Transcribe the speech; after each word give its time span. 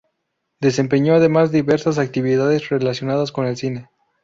Desempeñó 0.59 1.13
además 1.13 1.51
diversas 1.51 1.99
actividades 1.99 2.69
relacionadas 2.69 3.31
con 3.31 3.45
el 3.45 3.55
cine. 3.55 3.91